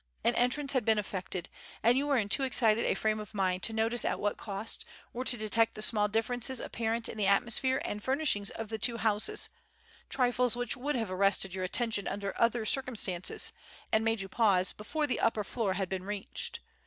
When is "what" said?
4.19-4.35